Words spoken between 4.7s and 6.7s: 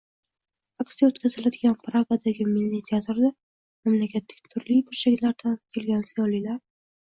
burchaklaridan kelgan ziyolilar